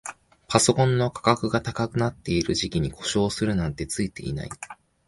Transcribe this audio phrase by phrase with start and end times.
[0.47, 4.49] パソコンの価格が高くなってる時期に故障するなんてツイてない